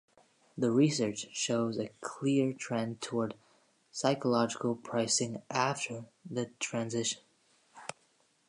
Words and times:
The 0.57 0.71
research 0.71 1.27
showed 1.31 1.77
a 1.77 1.91
clear 2.01 2.53
trend 2.53 3.01
towards 3.01 3.35
psychological 3.91 4.73
pricing 4.75 5.43
after 5.51 6.05
the 6.27 6.47
transition. 6.59 7.21